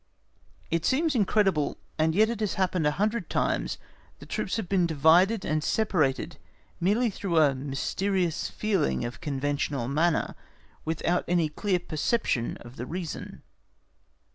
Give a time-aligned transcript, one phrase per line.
[0.71, 3.77] It seems incredible, and yet it has happened a hundred times,
[4.17, 6.39] that troops have been divided and separated
[6.79, 10.33] merely through a mysterious feeling of conventional manner,
[10.85, 13.43] without any clear perception of the reason.